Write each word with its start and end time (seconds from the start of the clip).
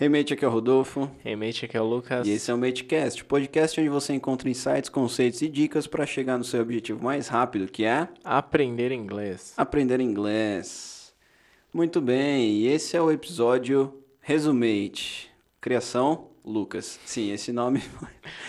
Hey 0.00 0.08
mate, 0.08 0.32
aqui 0.32 0.44
é 0.44 0.48
o 0.48 0.50
Rodolfo. 0.50 1.10
Hey 1.24 1.34
mate, 1.34 1.64
aqui 1.64 1.76
é 1.76 1.80
o 1.80 1.84
Lucas. 1.84 2.26
E 2.26 2.30
esse 2.30 2.48
é 2.50 2.54
o 2.54 2.58
Matecast, 2.58 3.24
podcast 3.24 3.80
onde 3.80 3.88
você 3.90 4.12
encontra 4.12 4.48
insights, 4.48 4.88
conceitos 4.88 5.42
e 5.42 5.48
dicas 5.48 5.88
para 5.88 6.06
chegar 6.06 6.38
no 6.38 6.44
seu 6.44 6.62
objetivo 6.62 7.02
mais 7.02 7.26
rápido, 7.26 7.66
que 7.66 7.84
é 7.84 8.06
Aprender 8.22 8.92
inglês. 8.92 9.54
aprender 9.56 9.98
inglês. 9.98 11.12
Muito 11.74 12.00
bem, 12.00 12.48
e 12.48 12.68
esse 12.68 12.96
é 12.96 13.02
o 13.02 13.10
episódio 13.10 13.92
Resumate. 14.20 15.30
Criação, 15.60 16.28
Lucas. 16.44 17.00
Sim, 17.04 17.32
esse 17.32 17.52
nome 17.52 17.82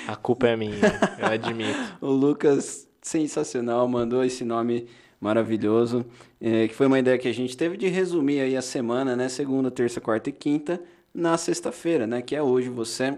A 0.07 0.15
culpa 0.15 0.47
é 0.49 0.55
minha, 0.55 0.75
eu 1.17 1.25
admito. 1.33 1.97
O 1.99 2.11
Lucas, 2.11 2.87
sensacional, 3.01 3.87
mandou 3.87 4.23
esse 4.23 4.45
nome 4.45 4.87
maravilhoso, 5.19 6.05
é, 6.39 6.67
que 6.67 6.75
foi 6.75 6.85
uma 6.85 6.99
ideia 6.99 7.17
que 7.17 7.27
a 7.27 7.33
gente 7.33 7.57
teve 7.57 7.75
de 7.75 7.87
resumir 7.87 8.39
aí 8.39 8.55
a 8.55 8.61
semana, 8.61 9.15
né? 9.15 9.27
Segunda, 9.27 9.71
terça, 9.71 9.99
quarta 9.99 10.29
e 10.29 10.31
quinta, 10.31 10.81
na 11.13 11.37
sexta-feira, 11.37 12.05
né? 12.07 12.21
Que 12.21 12.35
é 12.35 12.41
hoje 12.41 12.69
você 12.69 13.17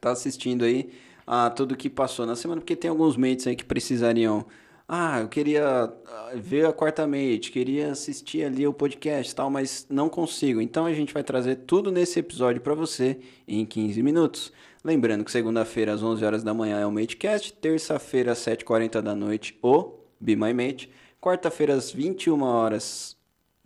tá 0.00 0.10
assistindo 0.10 0.64
aí 0.64 0.90
a 1.26 1.50
tudo 1.50 1.76
que 1.76 1.90
passou 1.90 2.24
na 2.24 2.34
semana, 2.34 2.60
porque 2.60 2.76
tem 2.76 2.90
alguns 2.90 3.16
mates 3.16 3.46
aí 3.46 3.56
que 3.56 3.64
precisariam. 3.64 4.46
Ah, 4.88 5.20
eu 5.20 5.28
queria 5.28 5.64
ah, 5.66 6.32
ver 6.34 6.66
a 6.66 6.72
quarta 6.72 7.06
mate, 7.06 7.50
queria 7.52 7.92
assistir 7.92 8.42
ali 8.44 8.66
o 8.66 8.72
podcast 8.72 9.34
tal, 9.34 9.50
mas 9.50 9.86
não 9.90 10.08
consigo. 10.08 10.62
Então 10.62 10.86
a 10.86 10.92
gente 10.94 11.12
vai 11.12 11.22
trazer 11.22 11.56
tudo 11.66 11.92
nesse 11.92 12.18
episódio 12.18 12.62
para 12.62 12.72
você 12.74 13.18
em 13.46 13.66
15 13.66 14.02
minutos. 14.02 14.52
Lembrando 14.82 15.24
que 15.24 15.30
segunda-feira 15.30 15.92
às 15.92 16.02
11 16.02 16.24
horas 16.24 16.42
da 16.42 16.54
manhã 16.54 16.78
é 16.78 16.86
o 16.86 16.92
Matecast, 16.92 17.52
terça-feira 17.54 18.32
às 18.32 18.38
7h40 18.38 19.02
da 19.02 19.14
noite 19.14 19.58
o 19.62 19.98
Be 20.18 20.34
My 20.34 20.54
Mate, 20.54 20.90
quarta-feira 21.20 21.74
às 21.74 21.92
21 21.92 22.42
horas 22.42 23.18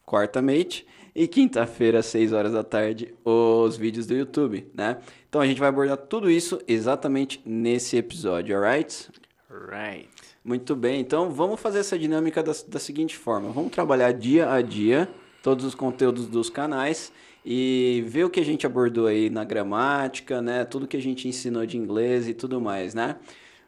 quarta 0.05 0.43
mate 0.43 0.87
e 1.15 1.29
quinta-feira 1.29 1.99
às 1.99 2.07
6 2.07 2.33
horas 2.33 2.53
da 2.53 2.65
tarde 2.65 3.15
os 3.25 3.77
vídeos 3.77 4.07
do 4.07 4.15
YouTube, 4.15 4.67
né? 4.75 4.99
Então 5.29 5.41
a 5.41 5.47
gente 5.47 5.59
vai 5.59 5.69
abordar 5.69 5.97
tudo 5.97 6.31
isso 6.31 6.61
exatamente 6.67 7.41
nesse 7.45 7.97
episódio, 7.97 8.57
alright? 8.57 9.11
Right. 9.51 10.09
Muito 10.45 10.75
bem, 10.75 11.01
então 11.01 11.31
vamos 11.31 11.61
fazer 11.61 11.81
essa 11.81 11.99
dinâmica 11.99 12.43
da, 12.43 12.53
da 12.67 12.79
seguinte 12.79 13.17
forma: 13.17 13.51
vamos 13.51 13.71
trabalhar 13.71 14.13
dia 14.13 14.51
a 14.51 14.63
dia 14.63 15.09
todos 15.43 15.65
os 15.65 15.75
conteúdos 15.75 16.27
dos 16.27 16.49
canais 16.49 17.13
e 17.45 18.05
ver 18.07 18.25
o 18.25 18.31
que 18.31 18.41
a 18.41 18.45
gente 18.45 18.65
abordou 18.67 19.07
aí 19.07 19.29
na 19.29 19.45
gramática, 19.45 20.41
né? 20.41 20.65
Tudo 20.65 20.87
que 20.87 20.97
a 20.97 21.03
gente 21.03 21.29
ensinou 21.29 21.67
de 21.67 21.77
inglês 21.77 22.29
e 22.29 22.35
tudo 22.35 22.61
mais, 22.61 22.95
né? 22.95 23.17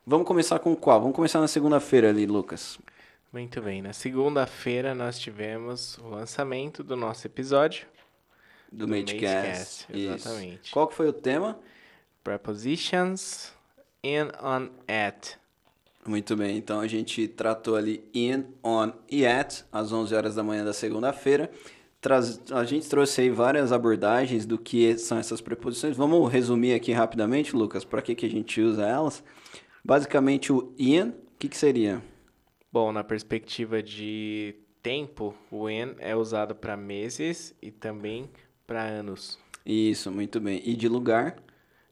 Vamos 0.07 0.27
começar 0.27 0.59
com 0.59 0.75
qual? 0.77 1.01
Vamos 1.01 1.17
começar 1.17 1.41
na 1.41 1.49
segunda-feira 1.49 2.09
ali, 2.09 2.27
Lucas. 2.27 2.79
Muito 3.35 3.61
bem, 3.61 3.83
na 3.83 3.93
segunda-feira 3.93 4.95
nós 4.95 5.19
tivemos 5.19 5.99
o 5.99 6.07
lançamento 6.09 6.85
do 6.85 6.95
nosso 6.95 7.27
episódio. 7.27 7.85
Do, 8.71 8.87
Do 8.87 8.89
Isso. 9.61 10.15
exatamente. 10.15 10.71
Qual 10.71 10.87
que 10.87 10.95
foi 10.95 11.09
o 11.09 11.13
tema? 11.13 11.59
Prepositions 12.23 13.53
in, 14.05 14.29
on, 14.41 14.69
at. 14.87 15.37
Muito 16.07 16.37
bem, 16.37 16.57
então 16.57 16.79
a 16.79 16.87
gente 16.87 17.27
tratou 17.27 17.75
ali 17.75 18.09
in, 18.15 18.45
on 18.63 18.93
e 19.11 19.27
at, 19.27 19.65
às 19.73 19.93
11 19.93 20.15
horas 20.15 20.37
da 20.37 20.45
manhã 20.45 20.65
da 20.65 20.73
segunda-feira. 20.73 21.51
A 22.53 22.63
gente 22.63 22.89
trouxe 22.89 23.23
aí 23.23 23.31
várias 23.31 23.73
abordagens 23.73 24.47
do 24.47 24.57
que 24.57 24.97
são 24.97 25.19
essas 25.19 25.41
preposições. 25.41 25.97
Vamos 25.97 26.33
resumir 26.33 26.73
aqui 26.73 26.93
rapidamente, 26.93 27.57
Lucas, 27.57 27.85
para 27.85 28.01
que, 28.01 28.15
que 28.15 28.27
a 28.27 28.31
gente 28.31 28.61
usa 28.61 28.87
elas. 28.87 29.25
Basicamente, 29.85 30.53
o 30.53 30.73
in, 30.79 31.09
o 31.09 31.15
que, 31.37 31.49
que 31.49 31.57
seria? 31.57 32.01
Bom, 32.75 32.91
na 32.91 33.05
perspectiva 33.05 33.81
de 33.81 34.57
tempo, 34.83 35.33
o 35.49 35.71
in 35.71 35.95
é 36.01 36.17
usado 36.17 36.57
para 36.57 36.77
meses 36.77 37.55
e 37.63 37.71
também 37.71 38.29
para 38.67 38.83
anos. 38.83 39.39
Isso, 39.65 40.11
muito 40.11 40.41
bem. 40.41 40.61
E 40.65 40.75
de 40.75 40.89
lugar. 40.89 41.37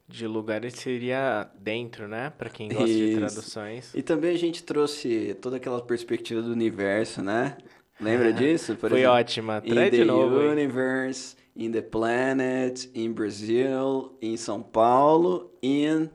De 0.08 0.26
lugar 0.26 0.64
ele 0.64 0.72
seria 0.72 1.48
dentro, 1.56 2.08
né? 2.08 2.30
Para 2.30 2.50
quem 2.50 2.68
gosta 2.68 2.88
de 2.88 3.10
Isso. 3.10 3.16
traduções. 3.16 3.94
E 3.94 4.02
também 4.02 4.34
a 4.34 4.36
gente 4.36 4.64
trouxe 4.64 5.34
toda 5.40 5.58
aquela 5.58 5.80
perspectiva 5.80 6.42
do 6.42 6.50
universo, 6.50 7.22
né? 7.22 7.58
Lembra 8.00 8.32
disso? 8.34 8.74
Por 8.74 8.90
Foi 8.90 9.02
exemplo, 9.02 9.16
ótima. 9.16 9.62
In 9.64 9.70
Traz 9.70 9.90
the 9.92 9.96
de 9.98 10.04
novo. 10.04 10.42
hein? 10.42 10.48
universe, 10.48 11.36
in 11.54 11.70
the 11.70 11.82
planet, 11.82 12.90
in 12.92 13.12
Brazil, 13.12 14.18
em 14.20 14.36
São 14.36 14.60
Paulo, 14.60 15.48
in... 15.62 16.10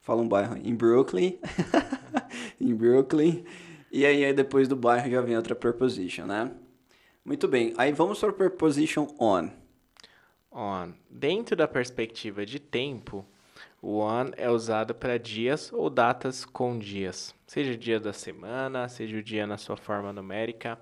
Fala 0.00 0.22
um 0.22 0.28
bairro. 0.28 0.56
Em 0.62 0.76
Brooklyn. 0.76 1.40
em 2.60 2.72
Brooklyn. 2.72 3.44
E 3.90 4.04
aí, 4.04 4.24
aí 4.24 4.32
depois 4.32 4.68
do 4.68 4.76
bairro 4.76 5.10
já 5.10 5.20
vem 5.20 5.36
outra 5.36 5.54
preposition, 5.54 6.26
né? 6.26 6.50
Muito 7.24 7.48
bem. 7.48 7.74
Aí 7.76 7.92
vamos 7.92 8.18
para 8.20 8.30
a 8.30 8.32
preposition 8.32 9.08
on. 9.18 9.50
On. 10.50 10.92
Dentro 11.10 11.56
da 11.56 11.66
perspectiva 11.66 12.44
de 12.44 12.58
tempo, 12.58 13.24
o 13.80 14.00
on 14.00 14.30
é 14.36 14.50
usado 14.50 14.94
para 14.94 15.18
dias 15.18 15.72
ou 15.72 15.90
datas 15.90 16.44
com 16.44 16.78
dias. 16.78 17.34
Seja 17.46 17.72
o 17.72 17.76
dia 17.76 18.00
da 18.00 18.12
semana, 18.12 18.88
seja 18.88 19.16
o 19.16 19.22
dia 19.22 19.46
na 19.46 19.58
sua 19.58 19.76
forma 19.76 20.12
numérica, 20.12 20.78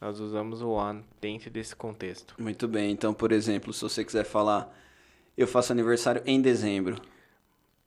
nós 0.00 0.20
usamos 0.20 0.62
o 0.62 0.70
on 0.70 1.02
dentro 1.20 1.50
desse 1.50 1.74
contexto. 1.74 2.34
Muito 2.38 2.66
bem. 2.68 2.90
Então, 2.90 3.14
por 3.14 3.32
exemplo, 3.32 3.72
se 3.72 3.82
você 3.82 4.04
quiser 4.04 4.24
falar... 4.24 4.74
Eu 5.38 5.46
faço 5.46 5.70
aniversário 5.70 6.22
em 6.24 6.40
dezembro. 6.40 6.96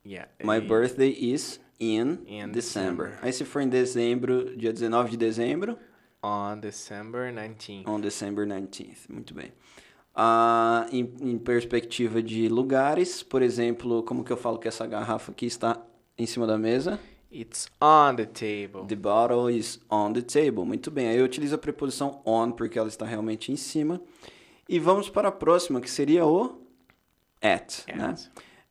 Yeah. 0.06 0.30
My 0.44 0.58
e- 0.58 0.62
birthday 0.62 1.18
is 1.20 1.60
in, 1.80 2.18
In 2.28 2.52
December. 2.52 2.52
December. 2.52 3.20
Aí 3.22 3.32
se 3.34 3.46
for 3.46 3.62
em 3.62 3.70
dezembro, 3.70 4.56
dia 4.58 4.72
19 4.74 5.12
de 5.12 5.18
dezembro, 5.18 5.78
On 6.22 6.58
December 6.60 7.34
19th. 7.34 7.88
on 7.88 8.00
December 8.02 8.46
19th. 8.46 9.10
Muito 9.10 9.34
bem. 9.34 9.54
Ah, 10.14 10.86
em, 10.92 11.14
em 11.22 11.38
perspectiva 11.38 12.22
de 12.22 12.50
lugares, 12.50 13.24
por 13.24 13.42
exemplo, 13.42 14.04
como 14.04 14.24
que 14.24 14.32
eu 14.32 14.36
falo 14.38 14.60
que 14.60 14.68
essa 14.68 14.86
garrafa 14.86 15.32
aqui 15.32 15.46
está 15.46 15.82
em 16.18 16.26
cima 16.26 16.46
da 16.46 16.58
mesa? 16.58 17.00
It's 17.32 17.70
on 17.80 18.16
the 18.16 18.26
table. 18.26 18.86
The 18.88 18.96
bottle 18.96 19.50
is 19.50 19.80
on 19.90 20.12
the 20.12 20.22
table. 20.22 20.66
Muito 20.66 20.90
bem. 20.92 21.08
Aí 21.08 21.18
eu 21.18 21.26
utilizo 21.26 21.56
a 21.56 21.58
preposição 21.60 22.22
on 22.26 22.52
porque 22.52 22.78
ela 22.78 22.90
está 22.90 23.06
realmente 23.06 23.52
em 23.52 23.56
cima. 23.56 24.02
E 24.68 24.78
vamos 24.80 25.10
para 25.10 25.30
a 25.30 25.32
próxima, 25.32 25.80
que 25.80 25.90
seria 25.90 26.26
o 26.26 26.60
at, 27.42 27.86
né? 27.88 28.16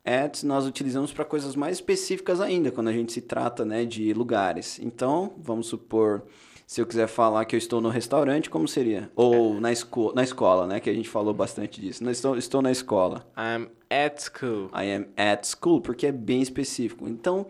At 0.09 0.43
nós 0.45 0.67
utilizamos 0.67 1.13
para 1.13 1.25
coisas 1.25 1.55
mais 1.55 1.77
específicas 1.77 2.41
ainda, 2.41 2.71
quando 2.71 2.89
a 2.89 2.93
gente 2.93 3.13
se 3.13 3.21
trata 3.21 3.65
né, 3.65 3.85
de 3.85 4.13
lugares. 4.15 4.79
Então, 4.83 5.35
vamos 5.39 5.67
supor, 5.67 6.23
se 6.67 6.81
eu 6.81 6.87
quiser 6.87 7.07
falar 7.09 7.45
que 7.45 7.55
eu 7.55 7.59
estou 7.59 7.81
no 7.81 7.89
restaurante, 7.89 8.49
como 8.49 8.67
seria? 8.67 9.11
Ou 9.15 9.61
na, 9.61 9.71
esco 9.73 10.13
na 10.15 10.23
escola, 10.23 10.67
né? 10.67 10.81
Que 10.81 10.91
a 10.91 10.95
gente 10.95 11.09
falou 11.09 11.35
bastante 11.35 11.81
disso. 11.81 12.03
Não, 12.05 12.11
estou, 12.11 12.37
estou 12.37 12.63
na 12.63 12.71
escola. 12.73 13.27
I'm 13.37 13.69
at 13.91 14.21
school. 14.21 14.71
I 14.75 14.93
am 14.95 15.07
at 15.17 15.45
school, 15.47 15.81
porque 15.81 16.07
é 16.07 16.13
bem 16.13 16.41
específico. 16.43 17.09
Então, 17.09 17.47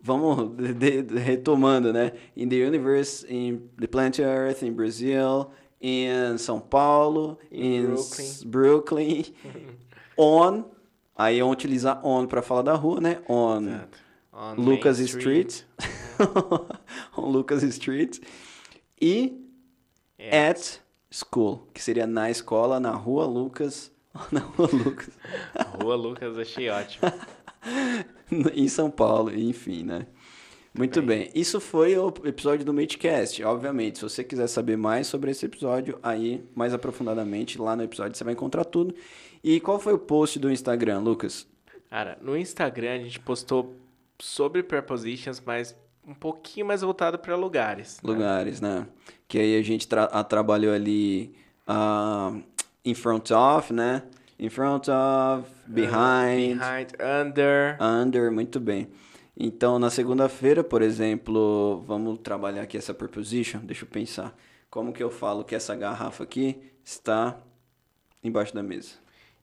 vamos 0.00 0.50
de- 0.56 1.02
de- 1.02 1.18
retomando, 1.18 1.92
né? 1.92 2.12
In 2.36 2.48
the 2.48 2.56
universe, 2.66 3.26
in 3.28 3.62
the 3.80 3.86
planet 3.86 4.20
Earth, 4.20 4.62
in 4.62 4.72
Brazil, 4.72 5.50
in 5.80 6.36
São 6.38 6.60
Paulo, 6.60 7.38
In 7.50 7.64
in 7.64 7.86
Brooklyn. 7.86 8.26
Brooklyn, 8.46 9.24
on. 10.16 10.64
Aí 11.16 11.40
vamos 11.40 11.54
utilizar 11.54 12.04
on 12.06 12.26
para 12.26 12.42
falar 12.42 12.62
da 12.62 12.74
rua, 12.74 13.00
né? 13.00 13.18
On. 13.28 13.80
On 14.32 14.54
Lucas 14.56 14.98
Main 14.98 15.06
Street. 15.06 15.62
on 17.16 17.28
Lucas 17.30 17.62
Street. 17.62 18.18
E 19.00 19.38
At. 20.18 20.58
at 20.58 20.80
school, 21.10 21.68
que 21.74 21.82
seria 21.82 22.06
na 22.06 22.30
escola, 22.30 22.80
na 22.80 22.92
rua 22.92 23.26
Lucas. 23.26 23.90
Na 24.30 24.40
rua 24.40 24.68
Lucas. 24.70 25.08
Rua 25.80 25.94
Lucas, 25.96 26.36
achei 26.38 26.68
ótimo. 26.68 27.10
em 28.54 28.68
São 28.68 28.90
Paulo, 28.90 29.34
enfim, 29.34 29.84
né? 29.84 30.06
Muito 30.74 31.02
bem. 31.02 31.30
Isso 31.34 31.60
foi 31.60 31.96
o 31.98 32.08
episódio 32.24 32.64
do 32.64 32.72
Matecast. 32.72 33.42
Obviamente, 33.44 33.98
se 33.98 34.04
você 34.04 34.24
quiser 34.24 34.46
saber 34.46 34.76
mais 34.76 35.06
sobre 35.06 35.30
esse 35.30 35.44
episódio, 35.44 35.98
aí, 36.02 36.42
mais 36.54 36.72
aprofundadamente, 36.72 37.60
lá 37.60 37.76
no 37.76 37.82
episódio 37.82 38.16
você 38.16 38.24
vai 38.24 38.32
encontrar 38.32 38.64
tudo. 38.64 38.94
E 39.44 39.60
qual 39.60 39.78
foi 39.78 39.92
o 39.92 39.98
post 39.98 40.38
do 40.38 40.50
Instagram, 40.50 41.00
Lucas? 41.00 41.46
Cara, 41.90 42.16
no 42.22 42.36
Instagram 42.36 42.94
a 42.94 42.98
gente 42.98 43.20
postou 43.20 43.76
sobre 44.18 44.62
prepositions, 44.62 45.42
mas 45.44 45.76
um 46.06 46.14
pouquinho 46.14 46.64
mais 46.66 46.80
voltado 46.80 47.18
para 47.18 47.36
lugares. 47.36 48.00
né? 48.02 48.10
Lugares, 48.12 48.60
né? 48.60 48.86
Que 49.28 49.38
aí 49.38 49.58
a 49.58 49.62
gente 49.62 49.86
tra- 49.86 50.04
a- 50.04 50.24
trabalhou 50.24 50.72
ali 50.72 51.34
ah, 51.66 52.32
in 52.82 52.94
front 52.94 53.30
of, 53.30 53.72
né? 53.74 54.02
In 54.38 54.48
front 54.48 54.86
of, 54.88 55.48
behind, 55.66 56.58
Behind, 56.58 56.88
under. 56.98 57.76
under, 57.80 58.32
muito 58.32 58.58
bem. 58.58 58.88
Então, 59.36 59.78
na 59.78 59.88
segunda-feira, 59.90 60.62
por 60.62 60.82
exemplo, 60.82 61.82
vamos 61.86 62.18
trabalhar 62.18 62.62
aqui 62.62 62.76
essa 62.76 62.92
preposition. 62.92 63.60
Deixa 63.60 63.84
eu 63.84 63.88
pensar. 63.88 64.36
Como 64.70 64.92
que 64.92 65.02
eu 65.02 65.10
falo 65.10 65.44
que 65.44 65.54
essa 65.54 65.74
garrafa 65.74 66.24
aqui 66.24 66.72
está 66.84 67.38
embaixo 68.22 68.54
da 68.54 68.62
mesa? 68.62 68.94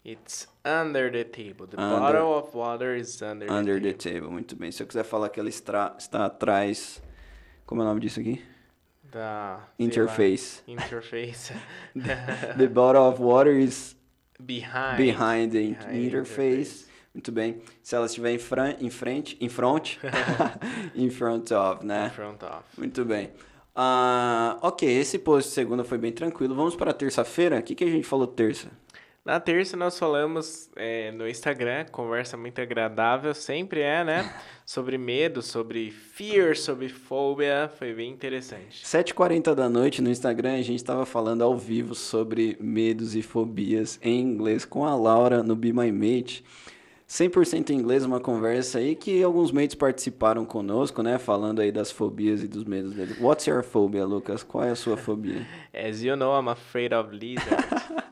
It's 0.06 0.48
under 0.66 1.12
the 1.12 1.24
table. 1.24 1.68
The 1.68 1.78
Under. 1.82 2.00
bottle 2.00 2.34
of 2.38 2.56
water 2.56 2.96
is 2.96 3.22
under, 3.22 3.52
Under 3.52 3.82
the 3.82 3.92
the 3.92 3.94
table. 3.94 4.20
table, 4.22 4.32
muito 4.32 4.56
bem. 4.56 4.72
Se 4.72 4.82
eu 4.82 4.88
quiser 4.88 5.04
falar 5.04 5.30
que 5.30 5.40
ela 5.40 5.50
está, 5.50 5.96
está 5.98 6.26
atrás... 6.26 7.02
Como 7.66 7.82
é 7.82 7.86
o 7.86 7.88
nome 7.88 8.00
disso 8.02 8.20
aqui? 8.20 8.42
Da 9.12 9.60
sei 9.78 9.86
lá, 9.86 9.88
Interface. 9.88 10.62
interface. 10.68 11.54
The 12.58 12.68
bottle 12.68 13.02
of 13.04 13.22
water 13.22 13.54
is 13.60 13.96
Behind. 14.40 14.98
behind 14.98 15.52
the 15.52 15.60
Behind 15.60 15.78
the 15.78 15.98
interface. 15.98 16.88
Muito 17.14 17.32
bem. 17.32 17.62
Se 17.82 17.96
ela 17.96 18.06
estiver 18.06 18.32
em, 18.32 18.38
fran- 18.38 18.76
em 18.80 18.90
frente, 18.90 19.38
em 19.42 19.50
front, 19.50 19.98
in 20.96 21.10
front 21.10 21.52
of, 21.52 21.84
In 21.84 21.88
né? 21.88 22.12
front 22.16 22.42
of. 22.44 22.64
Muito 22.78 23.04
bem. 23.06 23.32
Ah, 23.76 24.58
ok, 24.62 24.88
esse 24.90 25.18
post 25.20 25.50
de 25.50 25.56
segunda 25.56 25.84
foi 25.84 25.98
bem 25.98 26.12
tranquilo. 26.12 26.54
Vamos 26.56 26.76
para 26.76 26.94
terça-feira. 26.94 27.60
O 27.60 27.64
que, 27.64 27.76
que 27.76 27.84
a 27.84 27.90
gente 27.90 28.06
falou 28.06 28.28
terça? 28.28 28.68
Na 29.24 29.40
terça 29.40 29.78
nós 29.78 30.00
falamos 30.00 30.70
é, 30.76 31.12
no 31.12 31.28
Instagram, 31.28 31.86
conversa 31.92 32.36
muito 32.38 32.60
agradável, 32.62 33.34
sempre 33.34 33.82
é, 33.82 34.04
né? 34.04 34.34
Sobre 34.66 34.98
medo, 35.00 35.42
sobre 35.42 35.90
fear, 35.90 36.56
sobre 36.56 36.90
fobia, 36.90 37.72
foi 37.80 37.92
bem 37.94 38.12
interessante. 38.12 38.84
7h40 38.86 39.56
da 39.56 39.68
noite 39.68 40.00
no 40.02 40.10
Instagram, 40.12 40.54
a 40.54 40.62
gente 40.62 40.76
estava 40.76 41.08
falando 41.08 41.44
ao 41.44 41.58
vivo 41.58 41.96
sobre 41.96 42.56
medos 42.62 43.16
e 43.16 43.24
fobias 43.24 43.98
em 44.02 44.20
inglês 44.22 44.66
com 44.66 44.86
a 44.86 44.96
Laura 44.96 45.42
no 45.42 45.56
Be 45.56 45.74
My 45.74 45.92
Mate. 45.92 46.46
100% 47.10 47.72
em 47.72 47.74
inglês, 47.74 48.06
uma 48.06 48.20
conversa 48.20 48.78
aí 48.78 48.96
que 48.96 49.24
alguns 49.24 49.52
mates 49.52 49.74
participaram 49.74 50.46
conosco, 50.46 51.02
né? 51.02 51.18
Falando 51.18 51.60
aí 51.60 51.72
das 51.72 51.90
fobias 51.90 52.44
e 52.44 52.48
dos 52.48 52.64
medos 52.66 52.94
deles. 52.94 53.20
What's 53.20 53.48
your 53.48 53.64
phobia, 53.64 54.06
Lucas? 54.06 54.44
Qual 54.44 54.64
é 54.64 54.70
a 54.70 54.76
sua 54.76 54.96
fobia? 54.96 55.44
As 55.74 56.04
you 56.04 56.16
know, 56.16 56.40
I'm 56.40 56.48
afraid 56.48 56.94
of 56.94 57.16
lizards. 57.16 57.50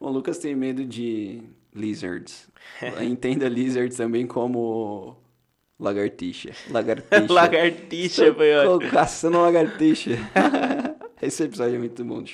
O 0.00 0.08
Lucas 0.08 0.38
tem 0.38 0.54
medo 0.54 0.84
de 0.84 1.42
lizards. 1.74 2.48
Entenda 3.02 3.48
lizards 3.48 3.96
também 3.96 4.26
como 4.26 5.16
lagartixa. 5.78 6.52
Lagartixa. 6.70 7.32
Lagartixa 7.32 8.34
foi 8.34 8.56
ótimo. 8.56 8.90
Caçando 8.92 9.40
lagartixa. 9.40 10.12
Esse 11.20 11.42
episódio 11.42 11.74
é 11.74 11.78
muito 11.78 12.04
bom 12.04 12.22
do 12.22 12.28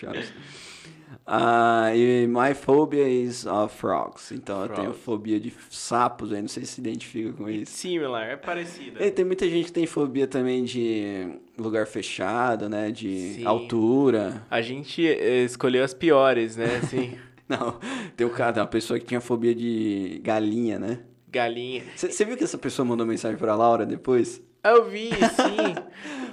Ah, 1.27 1.91
e 1.95 2.27
my 2.27 2.55
phobia 2.55 3.09
is 3.09 3.47
of 3.47 3.75
frogs. 3.75 4.31
Então 4.31 4.63
eu 4.63 4.69
tenho 4.69 4.93
fobia 4.93 5.41
de 5.41 5.53
sapos, 5.71 6.33
aí 6.33 6.43
não 6.43 6.49
sei 6.49 6.65
se 6.65 6.73
se 6.75 6.81
identifica 6.81 7.33
com 7.33 7.49
isso. 7.49 7.73
Similar, 7.73 8.27
é 8.29 8.37
parecido. 8.37 9.03
E 9.03 9.11
tem 9.11 9.25
muita 9.25 9.49
gente 9.49 9.67
que 9.67 9.73
tem 9.73 9.87
fobia 9.87 10.27
também 10.27 10.65
de 10.65 11.39
lugar 11.57 11.87
fechado, 11.87 12.69
né? 12.69 12.91
De 12.91 13.35
Sim. 13.35 13.47
altura. 13.47 14.45
A 14.51 14.61
gente 14.61 15.07
eh, 15.07 15.45
escolheu 15.45 15.83
as 15.83 15.95
piores, 15.95 16.57
né? 16.57 16.81
Assim, 16.83 17.17
Não, 17.49 17.79
tem 18.17 18.27
um 18.27 18.31
cara, 18.31 18.61
uma 18.63 18.67
pessoa 18.67 18.99
que 18.99 19.05
tinha 19.07 19.21
fobia 19.21 19.55
de 19.55 20.21
galinha, 20.23 20.79
né? 20.79 21.01
galinha. 21.29 21.83
Você 21.97 22.25
viu 22.25 22.37
que 22.37 22.45
essa 22.45 22.57
pessoa 22.57 22.87
mandou 22.87 23.05
mensagem 23.05 23.37
pra 23.37 23.57
Laura 23.57 23.85
depois? 23.85 24.41
Eu 24.63 24.85
vi, 24.89 25.11
sim. 25.11 25.75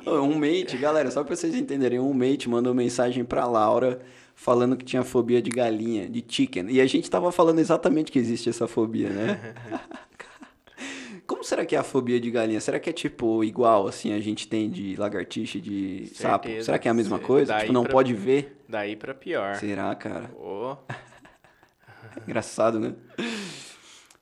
Um 0.07 0.33
mate, 0.35 0.77
galera, 0.77 1.11
só 1.11 1.23
pra 1.23 1.35
vocês 1.35 1.53
entenderem, 1.53 1.99
um 1.99 2.11
mate 2.13 2.49
mandou 2.49 2.73
mensagem 2.73 3.23
pra 3.23 3.45
Laura 3.45 4.01
falando 4.43 4.75
que 4.75 4.83
tinha 4.83 5.03
fobia 5.03 5.39
de 5.41 5.51
galinha, 5.51 6.09
de 6.09 6.25
chicken. 6.27 6.65
E 6.71 6.81
a 6.81 6.85
gente 6.87 7.07
tava 7.09 7.31
falando 7.31 7.59
exatamente 7.59 8.11
que 8.11 8.17
existe 8.17 8.49
essa 8.49 8.67
fobia, 8.67 9.09
né? 9.09 9.53
Como 11.27 11.43
será 11.43 11.63
que 11.65 11.75
é 11.75 11.79
a 11.79 11.83
fobia 11.83 12.19
de 12.19 12.29
galinha? 12.31 12.59
Será 12.59 12.79
que 12.79 12.89
é 12.89 12.93
tipo 12.93 13.43
igual, 13.43 13.87
assim, 13.87 14.11
a 14.13 14.19
gente 14.19 14.47
tem 14.47 14.69
de 14.69 14.95
lagartixa, 14.97 15.59
e 15.59 15.61
de 15.61 16.07
sapo? 16.13 16.45
Certeza. 16.47 16.65
Será 16.65 16.79
que 16.79 16.87
é 16.87 16.91
a 16.91 16.93
mesma 16.93 17.17
Cê- 17.19 17.23
coisa? 17.23 17.53
daí 17.53 17.61
Tipo, 17.61 17.73
não 17.73 17.83
pra- 17.83 17.91
pode 17.93 18.13
ver? 18.13 18.57
Daí 18.67 18.95
pra 18.95 19.13
pior. 19.13 19.55
Será, 19.55 19.93
cara? 19.95 20.29
Ô, 20.35 20.75
Engraçado, 22.27 22.79
né? 22.79 22.93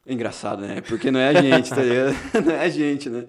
Engraçado, 0.05 0.61
né? 0.67 0.81
Porque 0.81 1.09
não 1.11 1.19
é 1.19 1.29
a 1.29 1.41
gente, 1.41 1.69
tá 1.69 1.81
ligado? 1.81 2.15
Não 2.45 2.51
é 2.53 2.59
a 2.65 2.69
gente, 2.69 3.09
né? 3.09 3.25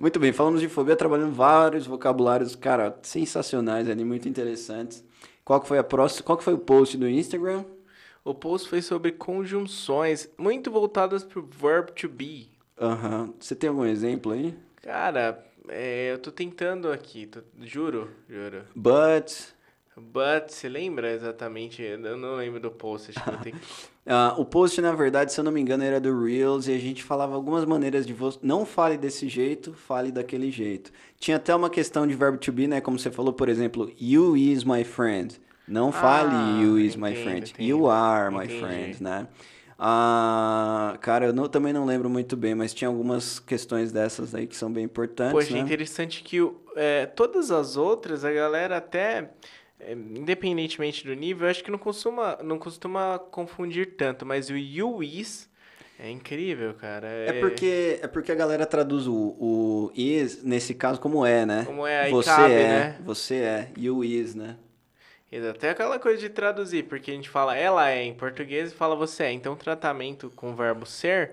Muito 0.00 0.18
bem, 0.18 0.32
falamos 0.32 0.60
de 0.60 0.68
fobia, 0.68 0.96
trabalhando 0.96 1.32
vários 1.32 1.86
vocabulários, 1.86 2.54
cara, 2.56 2.98
sensacionais 3.02 3.88
ali, 3.88 4.04
muito 4.04 4.28
interessantes. 4.28 5.04
Qual 5.46 5.60
que 5.60 5.68
foi 5.68 5.78
a 5.78 5.84
próxima? 5.84 6.24
Qual 6.26 6.36
que 6.36 6.42
foi 6.42 6.54
o 6.54 6.58
post 6.58 6.96
do 6.98 7.08
Instagram? 7.08 7.64
O 8.24 8.34
post 8.34 8.68
foi 8.68 8.82
sobre 8.82 9.12
conjunções, 9.12 10.28
muito 10.36 10.72
voltadas 10.72 11.22
pro 11.22 11.40
verb 11.48 11.92
to 11.92 12.08
be. 12.08 12.48
Aham. 12.76 13.32
Você 13.38 13.54
tem 13.54 13.70
algum 13.70 13.84
exemplo 13.84 14.32
aí? 14.32 14.58
Cara, 14.82 15.46
é, 15.68 16.10
eu 16.12 16.18
tô 16.18 16.32
tentando 16.32 16.90
aqui, 16.90 17.26
tô- 17.26 17.42
juro, 17.60 18.10
juro. 18.28 18.64
But. 18.74 19.54
But, 19.98 20.50
você 20.50 20.68
lembra 20.68 21.10
exatamente? 21.10 21.80
Eu 21.82 22.16
não 22.18 22.36
lembro 22.36 22.60
do 22.60 22.70
post, 22.70 23.10
acho 23.10 23.24
que 23.24 23.30
vou 23.30 23.38
ter 23.40 23.52
que... 23.52 23.58
ah, 24.06 24.34
o 24.36 24.44
post, 24.44 24.78
na 24.82 24.92
verdade, 24.92 25.32
se 25.32 25.40
eu 25.40 25.44
não 25.44 25.50
me 25.50 25.58
engano, 25.60 25.82
era 25.84 25.98
do 25.98 26.22
Reels 26.22 26.68
e 26.68 26.74
a 26.74 26.78
gente 26.78 27.02
falava 27.02 27.34
algumas 27.34 27.64
maneiras 27.64 28.06
de 28.06 28.12
você. 28.12 28.38
Não 28.42 28.66
fale 28.66 28.98
desse 28.98 29.26
jeito, 29.26 29.72
fale 29.72 30.12
daquele 30.12 30.50
jeito. 30.50 30.92
Tinha 31.18 31.38
até 31.38 31.54
uma 31.54 31.70
questão 31.70 32.06
de 32.06 32.14
verbo 32.14 32.36
to 32.36 32.52
be, 32.52 32.66
né? 32.68 32.80
Como 32.80 32.98
você 32.98 33.10
falou, 33.10 33.32
por 33.32 33.48
exemplo, 33.48 33.90
you 33.98 34.36
is 34.36 34.64
my 34.64 34.84
friend. 34.84 35.40
Não 35.66 35.90
fale 35.90 36.34
Ah, 36.36 36.60
you 36.62 36.78
is 36.78 36.94
my 36.94 37.10
entendo, 37.10 37.22
friend. 37.22 37.50
entendo. 37.52 37.66
You 37.66 37.88
are 37.90 38.30
my 38.30 38.44
Entendi. 38.44 38.58
friend, 38.60 39.02
né? 39.02 39.26
Ah, 39.78 40.96
cara, 41.00 41.26
eu 41.26 41.32
não- 41.32 41.48
também 41.48 41.72
não 41.72 41.84
lembro 41.84 42.08
muito 42.08 42.36
bem, 42.36 42.54
mas 42.54 42.72
tinha 42.72 42.88
algumas 42.88 43.38
questões 43.38 43.92
dessas 43.92 44.34
aí 44.34 44.46
que 44.46 44.56
são 44.56 44.70
bem 44.72 44.84
importantes, 44.84 45.32
Poxa, 45.32 45.50
é 45.52 45.56
né? 45.56 45.60
interessante 45.60 46.22
que 46.22 46.38
é, 46.74 47.06
todas 47.06 47.50
as 47.50 47.76
outras, 47.76 48.24
a 48.24 48.32
galera 48.32 48.78
até, 48.78 49.18
é, 49.18 49.30
independentemente 49.88 51.06
do 51.06 51.14
nível, 51.14 51.46
eu 51.46 51.50
acho 51.50 51.62
que 51.62 51.70
não 51.70 51.78
costuma, 51.78 52.38
não 52.42 52.58
costuma 52.58 53.18
confundir 53.18 53.96
tanto, 53.96 54.24
mas 54.24 54.50
o 54.50 54.56
you 54.56 55.02
is 55.02 55.48
é 55.98 56.10
incrível, 56.10 56.74
cara. 56.74 57.06
É 57.06 57.40
porque, 57.40 57.98
é 58.02 58.06
porque 58.06 58.30
a 58.30 58.34
galera 58.34 58.66
traduz 58.66 59.06
o, 59.06 59.14
o 59.14 59.92
is, 59.94 60.42
nesse 60.42 60.74
caso, 60.74 61.00
como 61.00 61.24
é, 61.24 61.46
né? 61.46 61.64
Como 61.64 61.86
é, 61.86 62.02
aí 62.02 62.10
você 62.10 62.30
cabe, 62.30 62.52
é, 62.52 62.68
né? 62.68 62.98
você 63.00 63.34
é, 63.36 63.70
you 63.76 64.04
is, 64.04 64.34
né? 64.34 64.56
Até 65.50 65.70
aquela 65.70 65.98
coisa 65.98 66.18
de 66.18 66.28
traduzir, 66.28 66.84
porque 66.84 67.10
a 67.10 67.14
gente 67.14 67.28
fala 67.28 67.56
ela 67.56 67.90
é 67.90 68.04
em 68.04 68.14
português 68.14 68.72
e 68.72 68.74
fala 68.74 68.94
você 68.94 69.24
é. 69.24 69.32
Então 69.32 69.54
o 69.54 69.56
tratamento 69.56 70.30
com 70.36 70.52
o 70.52 70.54
verbo 70.54 70.86
ser, 70.86 71.32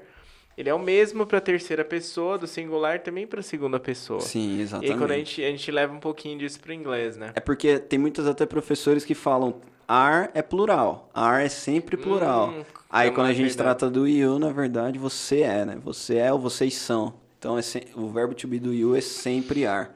ele 0.57 0.69
é 0.69 0.73
o 0.73 0.79
mesmo 0.79 1.25
para 1.25 1.39
terceira 1.41 1.83
pessoa, 1.83 2.37
do 2.37 2.47
singular 2.47 2.99
também 2.99 3.25
para 3.27 3.41
segunda 3.41 3.79
pessoa. 3.79 4.21
Sim, 4.21 4.57
E 4.57 4.61
exatamente. 4.61 4.91
aí 4.93 4.97
quando 4.97 5.11
a 5.11 5.17
gente, 5.17 5.43
a 5.43 5.47
gente 5.49 5.71
leva 5.71 5.93
um 5.93 5.99
pouquinho 5.99 6.37
disso 6.37 6.59
pro 6.59 6.73
inglês, 6.73 7.17
né? 7.17 7.31
É 7.35 7.39
porque 7.39 7.79
tem 7.79 7.97
muitos 7.99 8.27
até 8.27 8.45
professores 8.45 9.03
que 9.05 9.13
falam 9.15 9.61
are 9.87 10.29
é 10.33 10.41
plural, 10.41 11.09
are 11.13 11.43
é 11.45 11.49
sempre 11.49 11.97
plural. 11.97 12.49
Hum, 12.49 12.63
Aí 12.89 13.07
é 13.07 13.11
quando 13.11 13.21
a 13.21 13.23
mais 13.29 13.37
gente 13.37 13.47
verdade. 13.47 13.79
trata 13.79 13.89
do 13.89 14.07
you, 14.07 14.37
na 14.37 14.51
verdade, 14.51 14.99
você 14.99 15.41
é, 15.41 15.65
né? 15.65 15.77
Você 15.83 16.17
é 16.17 16.31
ou 16.31 16.37
vocês 16.39 16.75
são. 16.75 17.15
Então 17.39 17.57
é 17.57 17.61
se- 17.63 17.87
o 17.95 18.07
verbo 18.07 18.33
to 18.35 18.47
be 18.47 18.59
do 18.59 18.71
you 18.73 18.95
é 18.95 19.01
sempre 19.01 19.65
are. 19.65 19.89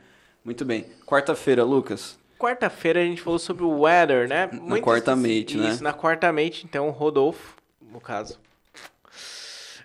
Muito 0.44 0.66
bem. 0.66 0.86
Quarta-feira, 1.06 1.64
Lucas. 1.64 2.18
Quarta-feira 2.40 3.00
a 3.00 3.04
gente 3.04 3.22
falou 3.22 3.38
sobre 3.40 3.64
o 3.64 3.82
weather, 3.82 4.28
né? 4.28 4.50
Na 4.52 4.80
quarta 4.82 5.16
mate, 5.16 5.58
né? 5.58 5.70
Isso, 5.70 5.84
na 5.84 5.94
quarta 5.94 6.32
mate, 6.34 6.66
então 6.66 6.88
o 6.88 6.92
Rodolfo, 6.92 7.56
no 7.82 8.00
caso, 8.02 8.40